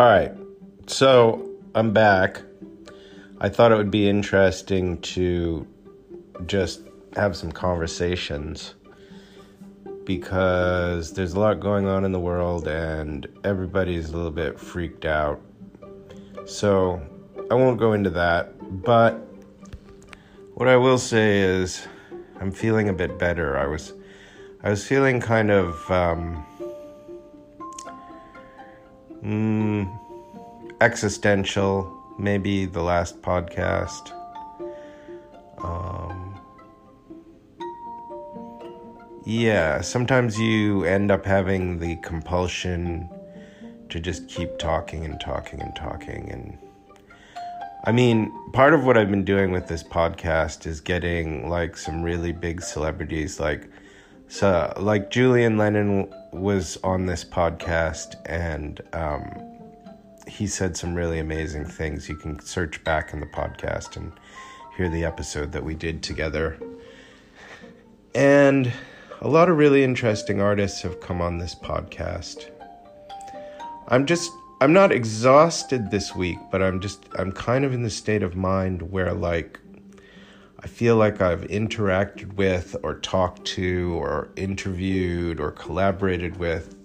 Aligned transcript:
All 0.00 0.06
right. 0.06 0.32
So 0.86 1.46
I'm 1.74 1.92
back. 1.92 2.40
I 3.38 3.50
thought 3.50 3.70
it 3.70 3.74
would 3.74 3.90
be 3.90 4.08
interesting 4.08 4.98
to 5.02 5.66
just 6.46 6.80
have 7.16 7.36
some 7.36 7.52
conversations 7.52 8.76
because 10.06 11.12
there's 11.12 11.34
a 11.34 11.38
lot 11.38 11.60
going 11.60 11.86
on 11.86 12.06
in 12.06 12.12
the 12.12 12.18
world 12.18 12.66
and 12.66 13.28
everybody's 13.44 14.08
a 14.08 14.16
little 14.16 14.30
bit 14.30 14.58
freaked 14.58 15.04
out. 15.04 15.38
So 16.46 16.98
I 17.50 17.54
won't 17.54 17.78
go 17.78 17.92
into 17.92 18.08
that, 18.08 18.54
but 18.82 19.18
what 20.54 20.66
I 20.66 20.76
will 20.76 20.96
say 20.96 21.40
is 21.40 21.86
I'm 22.40 22.52
feeling 22.52 22.88
a 22.88 22.94
bit 22.94 23.18
better. 23.18 23.58
I 23.58 23.66
was 23.66 23.92
I 24.62 24.70
was 24.70 24.82
feeling 24.86 25.20
kind 25.20 25.50
of 25.50 25.90
um, 25.90 26.46
mm, 29.24 29.98
existential, 30.80 31.96
maybe 32.18 32.66
the 32.66 32.82
last 32.82 33.20
podcast. 33.22 34.12
Um, 35.58 36.40
yeah, 39.24 39.80
sometimes 39.80 40.38
you 40.38 40.84
end 40.84 41.10
up 41.10 41.24
having 41.24 41.78
the 41.78 41.96
compulsion 41.96 43.08
to 43.90 44.00
just 44.00 44.28
keep 44.28 44.58
talking 44.58 45.04
and 45.04 45.20
talking 45.20 45.60
and 45.60 45.74
talking. 45.76 46.30
And 46.30 46.58
I 47.84 47.92
mean, 47.92 48.32
part 48.52 48.72
of 48.72 48.84
what 48.84 48.96
I've 48.96 49.10
been 49.10 49.24
doing 49.24 49.52
with 49.52 49.68
this 49.68 49.82
podcast 49.82 50.66
is 50.66 50.80
getting 50.80 51.48
like 51.48 51.76
some 51.76 52.02
really 52.02 52.32
big 52.32 52.62
celebrities, 52.62 53.40
like, 53.40 53.68
so, 54.28 54.72
like 54.78 55.10
Julian 55.10 55.58
Lennon 55.58 56.12
was 56.32 56.78
on 56.84 57.06
this 57.06 57.24
podcast 57.24 58.16
and, 58.26 58.80
um, 58.92 59.50
he 60.26 60.46
said 60.46 60.76
some 60.76 60.94
really 60.94 61.18
amazing 61.18 61.64
things. 61.64 62.08
You 62.08 62.16
can 62.16 62.38
search 62.40 62.82
back 62.84 63.12
in 63.12 63.20
the 63.20 63.26
podcast 63.26 63.96
and 63.96 64.12
hear 64.76 64.88
the 64.88 65.04
episode 65.04 65.52
that 65.52 65.64
we 65.64 65.74
did 65.74 66.02
together. 66.02 66.58
And 68.14 68.72
a 69.20 69.28
lot 69.28 69.48
of 69.48 69.58
really 69.58 69.84
interesting 69.84 70.40
artists 70.40 70.82
have 70.82 71.00
come 71.00 71.20
on 71.20 71.38
this 71.38 71.54
podcast. 71.54 72.50
I'm 73.88 74.06
just 74.06 74.30
I'm 74.62 74.72
not 74.72 74.92
exhausted 74.92 75.90
this 75.90 76.14
week, 76.14 76.38
but 76.50 76.62
I'm 76.62 76.80
just 76.80 77.04
I'm 77.18 77.32
kind 77.32 77.64
of 77.64 77.72
in 77.72 77.82
the 77.82 77.90
state 77.90 78.22
of 78.22 78.36
mind 78.36 78.90
where 78.90 79.12
like 79.12 79.58
I 80.62 80.66
feel 80.66 80.96
like 80.96 81.22
I've 81.22 81.42
interacted 81.42 82.34
with 82.34 82.76
or 82.82 82.96
talked 82.96 83.46
to 83.46 83.94
or 83.98 84.28
interviewed 84.36 85.40
or 85.40 85.52
collaborated 85.52 86.36
with 86.36 86.76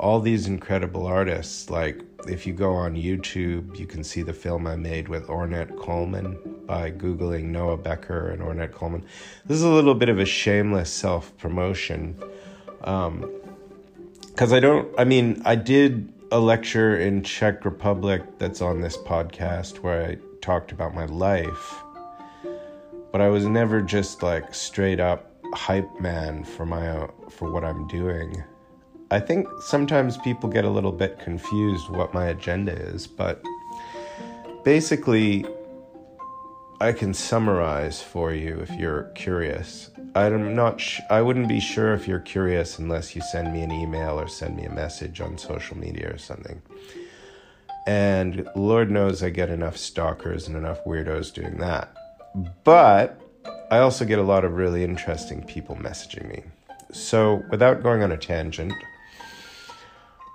all 0.00 0.18
these 0.18 0.48
incredible 0.48 1.06
artists. 1.06 1.70
Like, 1.70 2.02
if 2.26 2.48
you 2.48 2.52
go 2.52 2.72
on 2.72 2.96
YouTube, 2.96 3.78
you 3.78 3.86
can 3.86 4.02
see 4.02 4.22
the 4.22 4.32
film 4.32 4.66
I 4.66 4.74
made 4.74 5.08
with 5.08 5.28
Ornette 5.28 5.78
Coleman 5.78 6.36
by 6.66 6.90
Googling 6.90 7.44
Noah 7.44 7.76
Becker 7.76 8.30
and 8.30 8.42
Ornette 8.42 8.72
Coleman. 8.72 9.04
This 9.46 9.58
is 9.58 9.64
a 9.64 9.68
little 9.68 9.94
bit 9.94 10.08
of 10.08 10.18
a 10.18 10.26
shameless 10.26 10.92
self 10.92 11.36
promotion. 11.38 12.16
Because 12.78 13.06
um, 13.06 14.52
I 14.52 14.58
don't, 14.58 14.88
I 14.98 15.04
mean, 15.04 15.40
I 15.44 15.54
did 15.54 16.12
a 16.32 16.40
lecture 16.40 16.98
in 16.98 17.22
Czech 17.22 17.64
Republic 17.64 18.22
that's 18.38 18.60
on 18.60 18.80
this 18.80 18.96
podcast 18.96 19.78
where 19.78 20.06
I 20.06 20.18
talked 20.40 20.72
about 20.72 20.92
my 20.92 21.04
life. 21.04 21.84
But 23.12 23.20
I 23.20 23.28
was 23.28 23.46
never 23.46 23.80
just 23.80 24.22
like 24.22 24.54
straight 24.54 25.00
up 25.00 25.30
hype 25.54 26.00
man 26.00 26.44
for 26.44 26.64
my 26.64 27.08
for 27.28 27.50
what 27.50 27.64
I'm 27.64 27.86
doing. 27.88 28.42
I 29.10 29.18
think 29.18 29.48
sometimes 29.62 30.16
people 30.18 30.48
get 30.48 30.64
a 30.64 30.70
little 30.70 30.92
bit 30.92 31.18
confused 31.18 31.88
what 31.88 32.14
my 32.14 32.26
agenda 32.26 32.72
is, 32.72 33.08
but 33.08 33.42
basically, 34.64 35.44
I 36.80 36.92
can 36.92 37.12
summarize 37.12 38.00
for 38.00 38.32
you 38.32 38.60
if 38.60 38.70
you're 38.70 39.04
curious. 39.14 39.90
I'm 40.14 40.54
not. 40.54 40.80
Sh- 40.80 41.00
I 41.10 41.22
wouldn't 41.22 41.48
be 41.48 41.60
sure 41.60 41.92
if 41.92 42.06
you're 42.06 42.20
curious 42.20 42.78
unless 42.78 43.14
you 43.14 43.22
send 43.32 43.52
me 43.52 43.62
an 43.62 43.72
email 43.72 44.18
or 44.18 44.28
send 44.28 44.56
me 44.56 44.64
a 44.64 44.70
message 44.70 45.20
on 45.20 45.36
social 45.36 45.76
media 45.76 46.12
or 46.12 46.18
something. 46.18 46.62
And 47.86 48.48
Lord 48.54 48.90
knows 48.90 49.22
I 49.22 49.30
get 49.30 49.50
enough 49.50 49.76
stalkers 49.76 50.46
and 50.46 50.56
enough 50.56 50.84
weirdos 50.84 51.34
doing 51.34 51.58
that. 51.58 51.94
But 52.64 53.20
I 53.70 53.78
also 53.78 54.04
get 54.04 54.18
a 54.18 54.22
lot 54.22 54.44
of 54.44 54.54
really 54.54 54.84
interesting 54.84 55.42
people 55.44 55.76
messaging 55.76 56.28
me. 56.28 56.42
So, 56.92 57.42
without 57.50 57.82
going 57.82 58.02
on 58.02 58.10
a 58.10 58.16
tangent, 58.16 58.72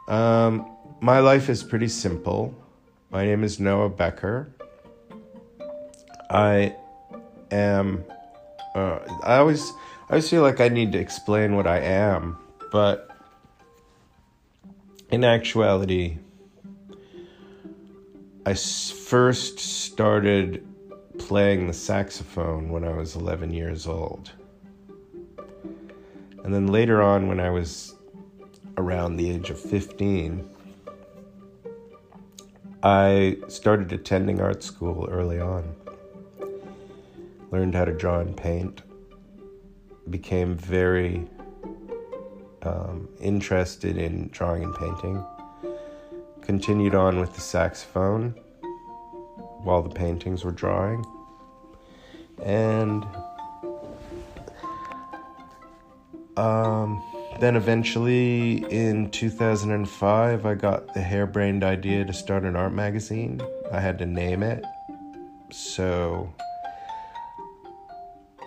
um, 0.07 0.69
my 1.01 1.19
life 1.19 1.49
is 1.49 1.63
pretty 1.63 1.89
simple. 1.89 2.55
My 3.11 3.25
name 3.25 3.43
is 3.43 3.59
Noah 3.59 3.89
Becker. 3.89 4.51
I 6.29 6.75
am. 7.51 8.03
Uh, 8.73 8.99
I 9.23 9.37
always, 9.37 9.69
I 10.09 10.11
always 10.11 10.29
feel 10.29 10.41
like 10.41 10.59
I 10.61 10.69
need 10.69 10.91
to 10.93 10.97
explain 10.97 11.55
what 11.55 11.67
I 11.67 11.79
am, 11.79 12.37
but 12.71 13.09
in 15.09 15.23
actuality, 15.23 16.17
I 18.45 18.53
first 18.53 19.59
started 19.59 20.65
playing 21.25 21.65
the 21.65 21.73
saxophone 21.73 22.69
when 22.69 22.83
I 22.83 22.93
was 22.93 23.15
11 23.15 23.51
years 23.51 23.87
old. 23.87 24.31
And 26.43 26.53
then 26.53 26.67
later 26.67 27.01
on, 27.01 27.27
when 27.27 27.39
I 27.39 27.49
was 27.49 27.95
around 28.77 29.17
the 29.17 29.31
age 29.31 29.49
of 29.49 29.59
15, 29.59 30.47
I 32.83 33.37
started 33.47 33.91
attending 33.91 34.39
art 34.39 34.61
school 34.61 35.09
early 35.09 35.39
on. 35.39 35.75
Learned 37.49 37.73
how 37.73 37.85
to 37.85 37.93
draw 37.93 38.19
and 38.19 38.37
paint. 38.37 38.83
Became 40.11 40.55
very 40.55 41.27
um, 42.61 43.09
interested 43.19 43.97
in 43.97 44.29
drawing 44.31 44.63
and 44.63 44.75
painting. 44.75 45.25
Continued 46.43 46.93
on 46.93 47.19
with 47.19 47.33
the 47.33 47.41
saxophone 47.41 48.35
while 49.63 49.81
the 49.81 49.89
paintings 49.89 50.45
were 50.45 50.51
drawing. 50.51 51.03
And 52.43 53.05
um, 56.37 57.01
then 57.39 57.55
eventually 57.55 58.65
in 58.71 59.09
2005, 59.11 60.45
I 60.45 60.53
got 60.55 60.93
the 60.93 61.01
harebrained 61.01 61.63
idea 61.63 62.05
to 62.05 62.13
start 62.13 62.43
an 62.43 62.55
art 62.55 62.73
magazine. 62.73 63.41
I 63.71 63.79
had 63.79 63.97
to 63.99 64.05
name 64.05 64.43
it. 64.43 64.63
So 65.51 66.33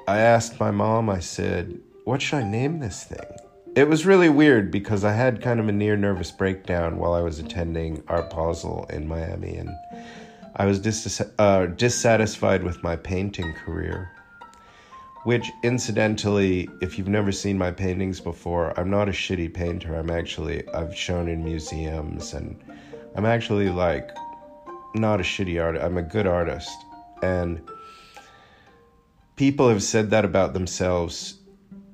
I 0.07 0.19
asked 0.19 0.59
my 0.59 0.71
mom, 0.71 1.11
I 1.11 1.21
said, 1.21 1.79
What 2.05 2.23
should 2.23 2.37
I 2.39 2.43
name 2.43 2.81
this 2.81 3.05
thing? 3.05 3.19
It 3.77 3.89
was 3.89 4.07
really 4.07 4.29
weird 4.29 4.71
because 4.71 5.05
I 5.05 5.13
had 5.13 5.43
kind 5.43 5.61
of 5.61 5.69
a 5.69 5.73
near 5.73 5.97
nervous 5.97 6.31
breakdown 6.31 6.97
while 6.99 7.13
I 7.13 7.21
was 7.21 7.39
attending 7.39 8.03
Art 8.09 8.31
Basel 8.31 8.87
in 8.91 9.07
Miami, 9.07 9.57
and 9.57 9.71
I 10.59 10.67
was 10.67 10.81
dis- 10.81 11.23
uh, 11.39 11.67
dissatisfied 11.67 12.63
with 12.63 12.83
my 12.83 12.97
painting 12.97 13.53
career 13.65 14.11
which 15.25 15.53
incidentally 15.63 16.69
if 16.81 16.97
you've 16.97 17.09
never 17.09 17.33
seen 17.33 17.59
my 17.59 17.71
paintings 17.71 18.21
before 18.21 18.73
i'm 18.79 18.89
not 18.89 19.09
a 19.09 19.13
shitty 19.13 19.53
painter. 19.53 19.95
I'm 19.95 20.11
actually 20.11 20.67
i've 20.71 20.97
shown 20.97 21.29
in 21.29 21.45
museums 21.45 22.33
and 22.33 22.59
i'm 23.15 23.27
actually 23.27 23.69
like 23.69 24.11
not 24.95 25.21
a 25.21 25.23
shitty 25.23 25.63
artist 25.63 25.85
i'm 25.85 25.99
a 25.99 26.03
good 26.03 26.27
artist. 26.27 26.77
And 27.23 27.61
people 29.37 29.69
have 29.69 29.83
said 29.83 30.11
that 30.11 30.25
about 30.25 30.55
themselves 30.55 31.41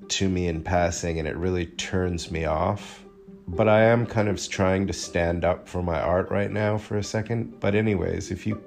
to 0.08 0.28
me 0.28 0.48
in 0.48 0.62
passing 0.62 1.18
and 1.18 1.26
it 1.26 1.36
really 1.36 1.66
turns 1.66 2.30
me 2.30 2.44
off 2.44 3.03
but 3.48 3.68
i 3.68 3.82
am 3.82 4.06
kind 4.06 4.28
of 4.28 4.48
trying 4.48 4.86
to 4.86 4.92
stand 4.92 5.44
up 5.44 5.68
for 5.68 5.82
my 5.82 6.00
art 6.00 6.30
right 6.30 6.50
now 6.50 6.78
for 6.78 6.96
a 6.96 7.02
second 7.02 7.58
but 7.60 7.74
anyways 7.74 8.30
if 8.30 8.46
you 8.46 8.62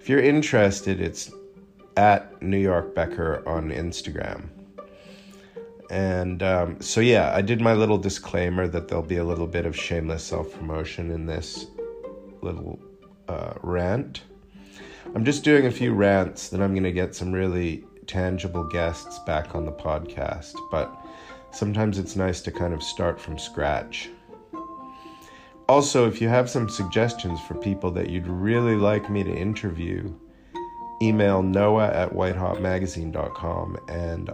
if 0.00 0.08
you're 0.08 0.22
interested 0.22 1.00
it's 1.00 1.30
at 1.96 2.40
New 2.42 2.58
York 2.58 2.94
Becker 2.94 3.42
on 3.46 3.70
Instagram. 3.70 4.48
And 5.90 6.42
um, 6.42 6.80
so, 6.80 7.00
yeah, 7.00 7.32
I 7.34 7.42
did 7.42 7.60
my 7.60 7.74
little 7.74 7.98
disclaimer 7.98 8.66
that 8.68 8.88
there'll 8.88 9.04
be 9.04 9.18
a 9.18 9.24
little 9.24 9.46
bit 9.46 9.66
of 9.66 9.76
shameless 9.76 10.24
self 10.24 10.52
promotion 10.54 11.10
in 11.10 11.26
this 11.26 11.66
little 12.40 12.78
uh, 13.28 13.54
rant. 13.62 14.22
I'm 15.14 15.24
just 15.24 15.44
doing 15.44 15.66
a 15.66 15.70
few 15.70 15.92
rants, 15.92 16.48
then 16.48 16.62
I'm 16.62 16.72
going 16.72 16.84
to 16.84 16.92
get 16.92 17.14
some 17.14 17.30
really 17.30 17.84
tangible 18.06 18.64
guests 18.64 19.18
back 19.20 19.54
on 19.54 19.66
the 19.66 19.72
podcast. 19.72 20.54
But 20.70 20.98
sometimes 21.52 21.98
it's 21.98 22.16
nice 22.16 22.40
to 22.42 22.50
kind 22.50 22.74
of 22.74 22.82
start 22.82 23.20
from 23.20 23.38
scratch. 23.38 24.10
Also, 25.68 26.08
if 26.08 26.20
you 26.20 26.28
have 26.28 26.50
some 26.50 26.68
suggestions 26.68 27.40
for 27.42 27.54
people 27.54 27.90
that 27.92 28.10
you'd 28.10 28.26
really 28.26 28.74
like 28.76 29.08
me 29.08 29.22
to 29.22 29.32
interview, 29.32 30.12
email 31.00 31.42
noah 31.42 31.88
at 31.88 32.12
whitehotmagazine.com 32.12 33.78
and 33.88 34.30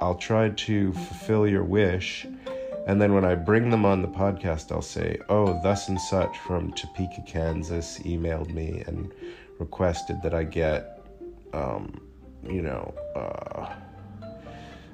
I'll 0.00 0.14
try 0.14 0.50
to 0.50 0.92
fulfill 0.92 1.46
your 1.46 1.64
wish 1.64 2.26
And 2.88 3.02
then 3.02 3.12
when 3.12 3.24
I 3.24 3.34
bring 3.34 3.68
them 3.68 3.84
on 3.84 4.00
the 4.00 4.08
podcast, 4.08 4.72
I'll 4.72 4.80
say, 4.80 5.18
oh, 5.28 5.60
thus 5.62 5.90
and 5.90 6.00
such 6.00 6.38
from 6.38 6.72
Topeka, 6.72 7.22
Kansas 7.26 7.98
emailed 7.98 8.54
me 8.54 8.82
and 8.86 9.12
requested 9.58 10.22
that 10.22 10.32
I 10.32 10.44
get, 10.44 11.04
um, 11.52 12.00
you 12.42 12.62
know, 12.62 12.94
uh, 13.14 13.74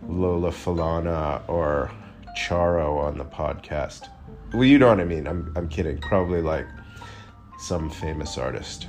Lola 0.08 0.50
Falana 0.50 1.42
or 1.48 1.90
Charo 2.36 2.98
on 2.98 3.18
the 3.18 3.24
podcast. 3.24 4.08
Well, 4.52 4.64
you 4.64 4.78
know 4.78 4.88
what 4.88 5.00
I 5.00 5.04
mean. 5.04 5.26
I'm, 5.26 5.52
I'm 5.56 5.68
kidding. 5.68 5.98
Probably 5.98 6.42
like 6.42 6.66
some 7.58 7.90
famous 7.90 8.38
artist. 8.38 8.88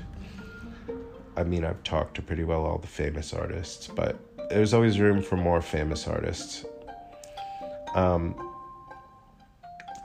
I 1.37 1.43
mean, 1.43 1.65
I've 1.65 1.81
talked 1.83 2.15
to 2.15 2.21
pretty 2.21 2.43
well 2.43 2.65
all 2.65 2.77
the 2.77 2.87
famous 2.87 3.33
artists, 3.33 3.87
but 3.87 4.17
there's 4.49 4.73
always 4.73 4.99
room 4.99 5.21
for 5.21 5.37
more 5.37 5.61
famous 5.61 6.07
artists. 6.07 6.65
Um, 7.93 8.35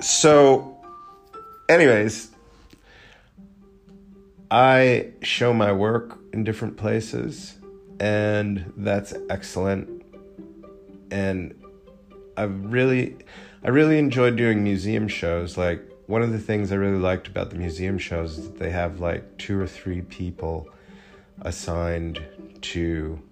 so, 0.01 0.79
anyways, 1.69 2.31
I 4.51 5.11
show 5.23 5.53
my 5.53 5.73
work 5.73 6.19
in 6.33 6.43
different 6.43 6.77
places, 6.77 7.57
and 8.01 8.73
that's 8.77 9.15
excellent. 9.29 10.00
And 11.11 11.55
I've 12.37 12.73
really, 12.73 13.17
I 13.65 13.69
really 13.69 13.99
enjoyed 13.99 14.37
doing 14.37 14.63
museum 14.63 15.09
shows. 15.09 15.57
Like 15.57 15.83
one 16.07 16.23
of 16.23 16.33
the 16.33 16.39
things 16.39 16.73
I 16.73 16.77
really 16.77 16.99
liked 16.99 17.29
about 17.29 17.51
the 17.51 17.57
museum 17.57 17.99
shows 17.99 18.39
is 18.39 18.47
that 18.47 18.59
they 18.59 18.71
have 18.71 19.01
like 19.01 19.39
two 19.39 19.61
or 19.61 19.67
three 19.67 20.03
people 20.03 20.69
assigned 21.43 22.21
to 22.63 23.23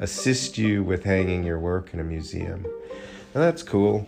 assist 0.00 0.58
you 0.58 0.82
with 0.82 1.04
hanging 1.04 1.44
your 1.44 1.58
work 1.58 1.94
in 1.94 2.00
a 2.00 2.04
museum, 2.04 2.64
and 3.34 3.42
that's 3.42 3.62
cool. 3.62 4.06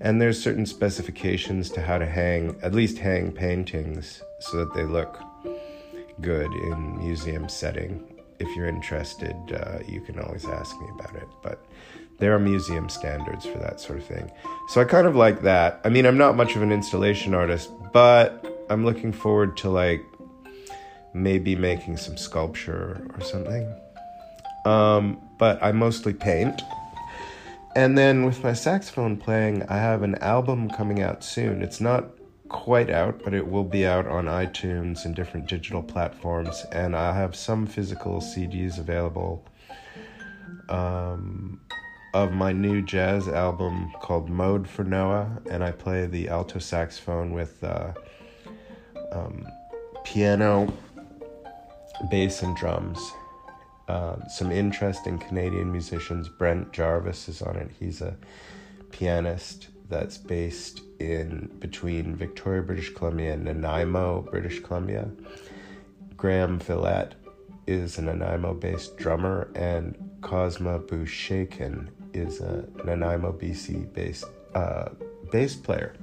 And 0.00 0.22
there's 0.22 0.40
certain 0.40 0.64
specifications 0.64 1.70
to 1.70 1.82
how 1.82 1.98
to 1.98 2.06
hang, 2.06 2.56
at 2.62 2.72
least 2.72 2.98
hang 2.98 3.32
paintings 3.32 4.22
so 4.40 4.58
that 4.58 4.74
they 4.74 4.84
look 4.84 5.20
good 6.20 6.52
in 6.52 6.98
museum 6.98 7.48
setting. 7.48 8.14
If 8.38 8.54
you're 8.54 8.68
interested, 8.68 9.34
uh, 9.52 9.78
you 9.88 10.00
can 10.00 10.20
always 10.20 10.44
ask 10.44 10.80
me 10.80 10.86
about 10.98 11.16
it. 11.16 11.26
But 11.42 11.64
there 12.18 12.34
are 12.34 12.38
museum 12.38 12.88
standards 12.88 13.46
for 13.46 13.58
that 13.58 13.80
sort 13.80 13.98
of 13.98 14.06
thing. 14.06 14.30
So 14.68 14.80
I 14.80 14.84
kind 14.84 15.06
of 15.06 15.16
like 15.16 15.42
that. 15.42 15.80
I 15.84 15.88
mean, 15.88 16.04
I'm 16.04 16.18
not 16.18 16.36
much 16.36 16.56
of 16.56 16.62
an 16.62 16.72
installation 16.72 17.34
artist, 17.34 17.70
but 17.92 18.44
I'm 18.68 18.84
looking 18.84 19.12
forward 19.12 19.56
to 19.58 19.70
like 19.70 20.04
maybe 21.14 21.56
making 21.56 21.96
some 21.96 22.16
sculpture 22.16 23.06
or 23.14 23.20
something. 23.20 23.72
Um, 24.64 25.20
but 25.38 25.62
I 25.62 25.72
mostly 25.72 26.12
paint. 26.12 26.60
And 27.76 27.96
then 27.96 28.24
with 28.24 28.42
my 28.42 28.52
saxophone 28.52 29.16
playing, 29.16 29.62
I 29.68 29.76
have 29.76 30.02
an 30.02 30.16
album 30.16 30.68
coming 30.68 31.00
out 31.00 31.22
soon. 31.22 31.62
It's 31.62 31.80
not 31.80 32.06
quite 32.48 32.90
out, 32.90 33.22
but 33.22 33.34
it 33.34 33.46
will 33.46 33.64
be 33.64 33.86
out 33.86 34.06
on 34.06 34.24
iTunes 34.24 35.04
and 35.04 35.14
different 35.14 35.46
digital 35.46 35.82
platforms. 35.82 36.64
And 36.72 36.96
I 36.96 37.14
have 37.14 37.36
some 37.36 37.66
physical 37.66 38.20
CDs 38.20 38.78
available 38.78 39.44
um, 40.68 41.60
of 42.14 42.32
my 42.32 42.52
new 42.52 42.82
jazz 42.82 43.28
album 43.28 43.92
called 44.00 44.28
Mode 44.28 44.68
for 44.68 44.84
Noah. 44.84 45.40
And 45.50 45.62
I 45.62 45.72
play 45.72 46.06
the 46.06 46.28
alto 46.28 46.58
saxophone 46.58 47.32
with 47.32 47.62
uh, 47.62 47.92
um, 49.12 49.46
piano, 50.04 50.72
bass, 52.10 52.42
and 52.42 52.56
drums. 52.56 53.12
Uh, 53.88 54.16
some 54.28 54.50
interesting 54.50 55.18
Canadian 55.18 55.70
musicians. 55.70 56.28
Brent 56.28 56.72
Jarvis 56.72 57.28
is 57.28 57.42
on 57.42 57.56
it. 57.56 57.70
He's 57.78 58.00
a 58.00 58.16
pianist 58.90 59.68
that's 59.88 60.18
based 60.18 60.82
in 61.00 61.50
between 61.58 62.14
Victoria, 62.14 62.62
British 62.62 62.92
Columbia, 62.94 63.32
and 63.34 63.44
Nanaimo, 63.44 64.22
British 64.22 64.60
Columbia. 64.60 65.08
Graham 66.16 66.58
Villette 66.58 67.14
is 67.66 67.98
a 67.98 68.02
Nanaimo-based 68.02 68.96
drummer, 68.96 69.50
and 69.54 69.96
Cosma 70.20 70.84
Bushakin 70.86 71.88
is 72.18 72.40
a 72.40 72.68
Nanaimo, 72.84 73.32
BC-based 73.32 74.24
uh, 74.54 74.90
bass 75.30 75.56
player. 75.56 75.94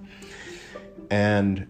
And 1.10 1.68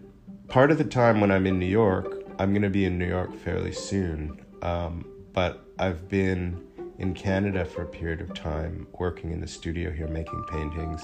part 0.48 0.70
of 0.70 0.78
the 0.78 0.84
time 0.84 1.20
when 1.20 1.30
I'm 1.30 1.46
in 1.46 1.58
New 1.58 1.66
York, 1.66 2.24
I'm 2.38 2.52
going 2.52 2.62
to 2.62 2.70
be 2.70 2.84
in 2.84 2.98
New 2.98 3.08
York 3.08 3.36
fairly 3.38 3.72
soon. 3.72 4.40
Um, 4.62 5.06
but 5.32 5.66
I've 5.78 6.08
been 6.08 6.66
in 6.98 7.14
Canada 7.14 7.64
for 7.64 7.82
a 7.82 7.86
period 7.86 8.20
of 8.20 8.32
time, 8.34 8.86
working 8.98 9.30
in 9.32 9.40
the 9.40 9.46
studio 9.46 9.90
here, 9.90 10.08
making 10.08 10.42
paintings, 10.44 11.02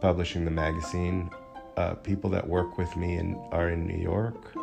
publishing 0.00 0.44
the 0.44 0.50
magazine. 0.50 1.30
Uh, 1.76 1.94
people 1.94 2.30
that 2.30 2.46
work 2.46 2.78
with 2.78 2.96
me 2.96 3.16
in, 3.16 3.36
are 3.52 3.70
in 3.70 3.86
New 3.86 4.00
York, 4.00 4.54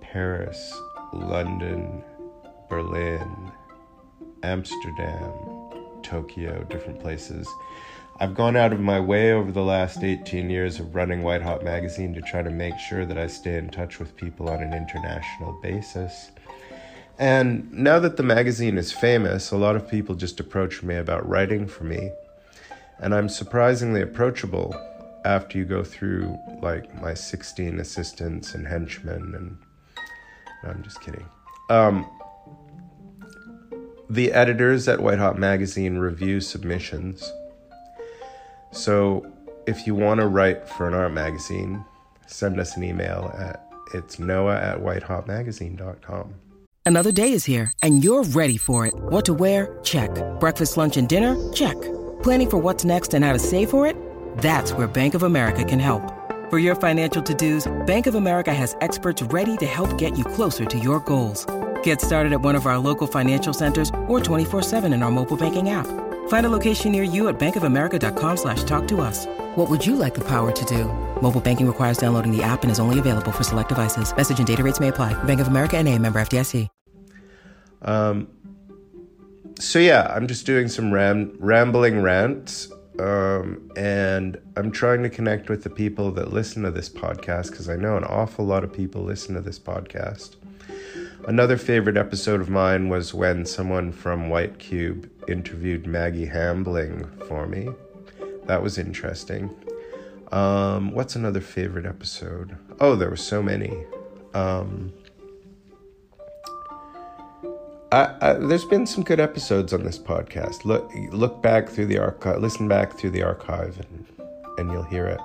Paris, 0.00 0.78
London, 1.12 2.04
Berlin, 2.68 3.50
Amsterdam, 4.42 5.32
Tokyo, 6.02 6.64
different 6.70 7.00
places. 7.00 7.48
I've 8.18 8.34
gone 8.34 8.56
out 8.56 8.72
of 8.72 8.80
my 8.80 9.00
way 9.00 9.32
over 9.32 9.50
the 9.50 9.62
last 9.62 10.02
18 10.02 10.50
years 10.50 10.78
of 10.78 10.94
running 10.94 11.22
Whitehot 11.22 11.64
Magazine 11.64 12.12
to 12.14 12.20
try 12.20 12.42
to 12.42 12.50
make 12.50 12.78
sure 12.78 13.06
that 13.06 13.16
I 13.16 13.26
stay 13.26 13.56
in 13.56 13.70
touch 13.70 13.98
with 13.98 14.16
people 14.16 14.50
on 14.50 14.62
an 14.62 14.74
international 14.74 15.58
basis. 15.62 16.30
And 17.18 17.72
now 17.72 17.98
that 17.98 18.16
the 18.16 18.22
magazine 18.22 18.78
is 18.78 18.92
famous, 18.92 19.50
a 19.50 19.56
lot 19.56 19.76
of 19.76 19.88
people 19.88 20.14
just 20.14 20.40
approach 20.40 20.82
me 20.82 20.96
about 20.96 21.28
writing 21.28 21.66
for 21.66 21.84
me. 21.84 22.10
And 22.98 23.14
I'm 23.14 23.28
surprisingly 23.28 24.02
approachable 24.02 24.74
after 25.24 25.58
you 25.58 25.64
go 25.64 25.82
through 25.84 26.38
like 26.62 26.94
my 27.00 27.14
16 27.14 27.80
assistants 27.80 28.54
and 28.54 28.66
henchmen 28.66 29.34
and 29.34 29.58
no, 30.62 30.70
I'm 30.70 30.82
just 30.82 31.00
kidding. 31.00 31.24
Um, 31.70 32.06
the 34.10 34.32
editors 34.32 34.88
at 34.88 34.98
Whitehot 34.98 35.38
Magazine 35.38 35.96
review 35.96 36.40
submissions. 36.40 37.32
So 38.72 39.24
if 39.66 39.86
you 39.86 39.94
want 39.94 40.20
to 40.20 40.26
write 40.26 40.68
for 40.68 40.88
an 40.88 40.94
art 40.94 41.12
magazine, 41.12 41.84
send 42.26 42.58
us 42.58 42.76
an 42.76 42.82
email 42.82 43.32
at 43.38 43.64
it's 43.94 44.18
noah 44.18 44.56
at 44.56 44.78
whitehotmagazine.com. 44.78 46.34
Another 46.86 47.12
day 47.12 47.32
is 47.32 47.44
here, 47.44 47.72
and 47.82 48.02
you're 48.02 48.24
ready 48.24 48.56
for 48.56 48.86
it. 48.86 48.94
What 48.94 49.24
to 49.26 49.34
wear? 49.34 49.78
Check. 49.84 50.10
Breakfast, 50.40 50.76
lunch, 50.76 50.96
and 50.96 51.08
dinner? 51.08 51.36
Check. 51.52 51.80
Planning 52.22 52.50
for 52.50 52.58
what's 52.58 52.84
next 52.84 53.14
and 53.14 53.24
how 53.24 53.32
to 53.32 53.38
save 53.38 53.70
for 53.70 53.86
it? 53.86 53.96
That's 54.38 54.72
where 54.72 54.88
Bank 54.88 55.14
of 55.14 55.22
America 55.22 55.64
can 55.64 55.78
help. 55.78 56.02
For 56.50 56.58
your 56.58 56.74
financial 56.74 57.22
to-dos, 57.22 57.70
Bank 57.86 58.06
of 58.08 58.16
America 58.16 58.52
has 58.52 58.76
experts 58.80 59.22
ready 59.22 59.56
to 59.58 59.66
help 59.66 59.98
get 59.98 60.18
you 60.18 60.24
closer 60.24 60.64
to 60.64 60.78
your 60.78 60.98
goals. 61.00 61.46
Get 61.84 62.00
started 62.00 62.32
at 62.32 62.40
one 62.40 62.56
of 62.56 62.66
our 62.66 62.78
local 62.78 63.06
financial 63.06 63.52
centers 63.52 63.90
or 64.08 64.18
24-7 64.18 64.92
in 64.92 65.02
our 65.04 65.10
mobile 65.10 65.36
banking 65.36 65.70
app. 65.70 65.86
Find 66.28 66.46
a 66.46 66.48
location 66.48 66.90
near 66.90 67.04
you 67.04 67.28
at 67.28 67.38
bankofamerica.com 67.38 68.36
slash 68.36 68.64
talk 68.64 68.88
to 68.88 69.00
us. 69.00 69.26
What 69.54 69.70
would 69.70 69.86
you 69.86 69.94
like 69.94 70.14
the 70.14 70.24
power 70.24 70.50
to 70.50 70.64
do? 70.64 70.84
Mobile 71.22 71.40
banking 71.40 71.68
requires 71.68 71.98
downloading 71.98 72.36
the 72.36 72.42
app 72.42 72.62
and 72.62 72.72
is 72.72 72.80
only 72.80 72.98
available 72.98 73.30
for 73.30 73.44
select 73.44 73.68
devices. 73.68 74.12
Message 74.16 74.38
and 74.38 74.46
data 74.46 74.64
rates 74.64 74.80
may 74.80 74.88
apply. 74.88 75.12
Bank 75.24 75.40
of 75.40 75.46
America 75.46 75.76
and 75.76 75.86
a 75.86 75.96
member 75.96 76.20
FDIC. 76.20 76.68
Um, 77.82 78.28
so 79.58 79.78
yeah, 79.78 80.12
I'm 80.14 80.26
just 80.26 80.46
doing 80.46 80.68
some 80.68 80.92
ram- 80.92 81.36
rambling 81.38 82.02
rants. 82.02 82.70
Um, 82.98 83.70
and 83.76 84.38
I'm 84.56 84.70
trying 84.70 85.02
to 85.02 85.10
connect 85.10 85.48
with 85.48 85.62
the 85.62 85.70
people 85.70 86.10
that 86.12 86.32
listen 86.32 86.62
to 86.64 86.70
this 86.70 86.88
podcast 86.88 87.50
because 87.50 87.68
I 87.68 87.76
know 87.76 87.96
an 87.96 88.04
awful 88.04 88.44
lot 88.44 88.62
of 88.62 88.72
people 88.72 89.02
listen 89.02 89.34
to 89.34 89.40
this 89.40 89.58
podcast. 89.58 90.36
Another 91.26 91.56
favorite 91.56 91.96
episode 91.96 92.40
of 92.40 92.48
mine 92.48 92.88
was 92.88 93.12
when 93.14 93.44
someone 93.44 93.92
from 93.92 94.30
White 94.30 94.58
Cube 94.58 95.10
interviewed 95.28 95.86
Maggie 95.86 96.26
Hambling 96.26 97.04
for 97.28 97.46
me. 97.46 97.68
That 98.46 98.62
was 98.62 98.78
interesting. 98.78 99.54
Um, 100.32 100.92
what's 100.92 101.16
another 101.16 101.40
favorite 101.40 101.86
episode? 101.86 102.56
Oh, 102.80 102.96
there 102.96 103.10
were 103.10 103.16
so 103.16 103.42
many. 103.42 103.84
Um, 104.34 104.92
I, 107.92 108.14
I, 108.20 108.32
there's 108.34 108.64
been 108.64 108.86
some 108.86 109.04
good 109.04 109.20
episodes 109.20 109.72
on 109.72 109.84
this 109.84 109.98
podcast. 109.98 110.64
Look, 110.64 110.90
look 111.10 111.42
back 111.42 111.68
through 111.68 111.86
the 111.86 111.98
archive, 111.98 112.40
listen 112.40 112.66
back 112.66 112.96
through 112.96 113.10
the 113.10 113.22
archive, 113.22 113.78
and 113.78 114.06
and 114.58 114.70
you'll 114.70 114.82
hear 114.84 115.06
it. 115.06 115.20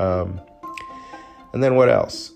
Um, 0.00 0.40
and 1.52 1.62
then 1.62 1.74
what 1.76 1.88
else? 1.88 2.32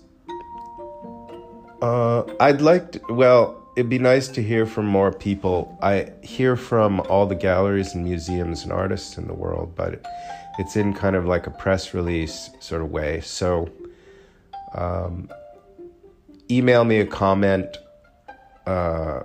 Uh, 1.85 2.23
I'd 2.39 2.61
like 2.61 2.93
to. 2.93 3.01
Well, 3.09 3.61
it'd 3.75 3.89
be 3.89 3.99
nice 3.99 4.27
to 4.29 4.41
hear 4.41 4.65
from 4.65 4.87
more 4.87 5.11
people. 5.11 5.77
I 5.83 6.11
hear 6.23 6.55
from 6.55 6.99
all 7.01 7.27
the 7.27 7.35
galleries 7.35 7.93
and 7.93 8.03
museums 8.03 8.63
and 8.63 8.71
artists 8.71 9.17
in 9.19 9.27
the 9.27 9.33
world, 9.33 9.75
but 9.75 10.03
it's 10.57 10.75
in 10.75 10.93
kind 10.93 11.15
of 11.15 11.25
like 11.25 11.45
a 11.45 11.51
press 11.51 11.93
release 11.93 12.49
sort 12.59 12.81
of 12.81 12.89
way. 12.89 13.21
So, 13.21 13.69
um, 14.73 15.29
email 16.49 16.85
me 16.85 16.99
a 17.01 17.05
comment. 17.05 17.77
Uh, 18.65 19.21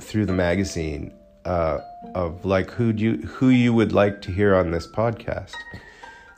through 0.00 0.26
the 0.26 0.32
magazine 0.32 1.12
uh, 1.44 1.78
of 2.14 2.44
like 2.44 2.70
who 2.70 2.90
you 2.90 3.16
who 3.18 3.48
you 3.48 3.72
would 3.72 3.92
like 3.92 4.22
to 4.22 4.32
hear 4.32 4.54
on 4.54 4.70
this 4.70 4.86
podcast 4.86 5.54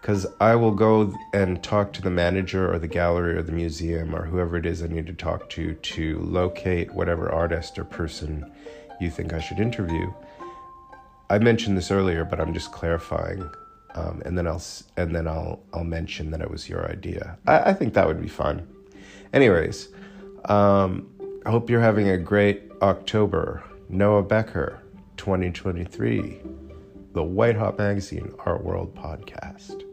because 0.07 0.25
I 0.41 0.55
will 0.55 0.71
go 0.71 1.13
and 1.33 1.61
talk 1.65 1.93
to 1.95 2.01
the 2.01 2.11
manager 2.11 2.73
or 2.73 2.79
the 2.79 2.87
gallery 2.87 3.37
or 3.37 3.43
the 3.43 3.51
museum 3.51 4.15
or 4.15 4.25
whoever 4.25 4.57
it 4.57 4.65
is 4.65 4.81
I 4.81 4.87
need 4.87 5.09
to 5.09 5.13
talk 5.13 5.51
to 5.51 5.75
to 5.75 6.21
locate 6.21 6.95
whatever 6.95 7.29
artist 7.33 7.77
or 7.77 7.83
person 7.83 8.49
you 9.01 9.11
think 9.11 9.33
I 9.33 9.41
should 9.41 9.59
interview. 9.59 10.13
I 11.29 11.41
mentioned 11.41 11.77
this 11.77 11.91
earlier, 11.91 12.25
but 12.25 12.39
I'm 12.39 12.55
just 12.55 12.71
clarifying, 12.71 13.51
um, 13.97 14.23
and 14.25 14.39
then 14.39 14.47
I'll 14.47 14.63
and 14.97 15.13
then 15.13 15.27
I'll 15.27 15.59
I'll 15.75 15.83
mention 15.83 16.31
that 16.31 16.41
it 16.41 16.53
was 16.53 16.69
your 16.69 16.89
idea. 16.89 17.37
I, 17.49 17.71
I 17.71 17.73
think 17.73 17.95
that 17.95 18.07
would 18.07 18.23
be 18.23 18.29
fun. 18.29 18.65
Anyways, 19.33 19.89
um, 20.45 21.09
I 21.45 21.51
hope 21.51 21.69
you're 21.69 21.81
having 21.81 22.11
a 22.11 22.17
great 22.17 22.63
October. 22.81 23.65
Noah 23.89 24.23
Becker, 24.23 24.81
2023, 25.17 26.43
the 27.13 27.25
Whitehot 27.25 27.77
Magazine 27.77 28.33
Art 28.45 28.63
World 28.63 28.95
Podcast. 28.95 29.86